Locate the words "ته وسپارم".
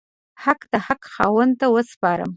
1.59-2.29